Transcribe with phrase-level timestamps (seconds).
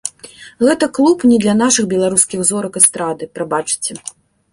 [0.67, 3.99] Гэта клуб не для нашых беларускіх зорак эстрады, прабачце.